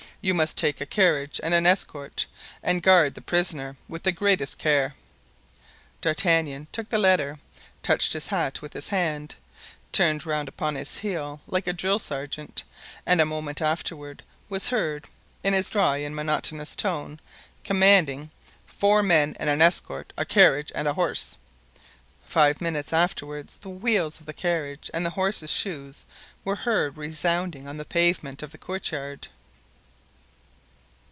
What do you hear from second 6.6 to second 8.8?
took the letter, touched his hat with